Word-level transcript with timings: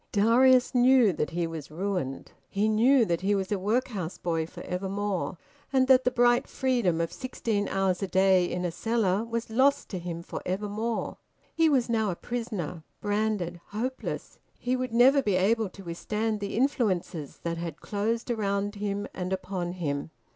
Darius 0.11 0.73
knew 0.73 1.13
that 1.13 1.29
he 1.29 1.45
was 1.45 1.69
ruined; 1.69 2.31
he 2.49 2.67
knew 2.67 3.05
that 3.05 3.21
he 3.21 3.35
was 3.35 3.51
a 3.51 3.59
workhouse 3.59 4.17
boy 4.17 4.47
for 4.47 4.63
evermore, 4.63 5.37
and 5.71 5.87
that 5.87 6.05
the 6.05 6.09
bright 6.09 6.47
freedom 6.47 6.99
of 6.99 7.13
sixteen 7.13 7.67
hours 7.67 8.01
a 8.01 8.07
day 8.07 8.45
in 8.45 8.65
a 8.65 8.71
cellar 8.71 9.23
was 9.23 9.51
lost 9.51 9.89
to 9.89 9.99
him 9.99 10.23
for 10.23 10.41
evermore. 10.43 11.17
He 11.53 11.69
was 11.69 11.87
now 11.87 12.09
a 12.09 12.15
prisoner, 12.15 12.83
branded, 12.99 13.61
hopeless. 13.67 14.39
He 14.57 14.75
would 14.75 14.91
never 14.91 15.21
be 15.21 15.35
able 15.35 15.69
to 15.69 15.83
withstand 15.83 16.39
the 16.39 16.57
influences 16.57 17.37
that 17.43 17.57
had 17.57 17.79
closed 17.79 18.31
around 18.31 18.73
him 18.73 19.05
and 19.13 19.31
upon 19.31 19.73
him. 19.73 20.09